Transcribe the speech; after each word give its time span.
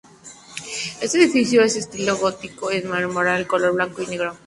Este 0.99 1.19
edificio, 1.19 1.61
de 1.61 1.67
estilo 1.67 2.17
gótico, 2.17 2.71
es 2.71 2.81
de 2.81 2.89
mármol 2.89 3.37
de 3.37 3.45
color 3.45 3.73
blanco 3.75 4.01
y 4.01 4.07
negro. 4.07 4.35